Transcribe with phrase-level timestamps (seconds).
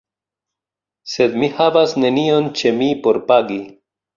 [1.15, 3.63] Sed mi havas nenion ĉe mi por pagi.